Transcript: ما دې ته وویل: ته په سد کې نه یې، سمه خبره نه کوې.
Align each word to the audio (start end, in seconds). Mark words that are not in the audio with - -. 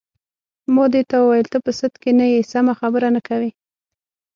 ما 0.75 0.85
دې 0.93 1.01
ته 1.09 1.15
وویل: 1.19 1.47
ته 1.53 1.57
په 1.65 1.71
سد 1.79 1.93
کې 2.01 2.11
نه 2.19 2.25
یې، 2.31 2.39
سمه 2.51 2.73
خبره 2.79 3.07
نه 3.15 3.21
کوې. 3.27 3.51